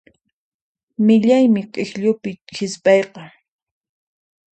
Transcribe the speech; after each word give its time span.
Millaymi 1.05 1.61
k'ikllupi 1.71 2.31
hisp'ayqa. 2.55 3.23